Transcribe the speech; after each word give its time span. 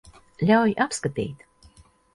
Ļauj 0.51 0.73
apskatīt. 0.87 1.49